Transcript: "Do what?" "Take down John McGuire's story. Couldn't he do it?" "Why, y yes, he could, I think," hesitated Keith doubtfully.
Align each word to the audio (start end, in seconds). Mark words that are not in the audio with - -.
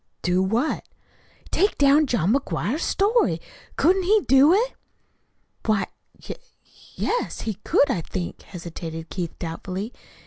"Do 0.23 0.41
what?" 0.41 0.83
"Take 1.51 1.77
down 1.77 2.07
John 2.07 2.33
McGuire's 2.33 2.81
story. 2.81 3.39
Couldn't 3.75 4.01
he 4.01 4.21
do 4.27 4.51
it?" 4.51 4.73
"Why, 5.67 5.85
y 6.27 6.37
yes, 6.95 7.41
he 7.41 7.53
could, 7.63 7.91
I 7.91 8.01
think," 8.01 8.41
hesitated 8.41 9.11
Keith 9.11 9.37
doubtfully. 9.37 9.93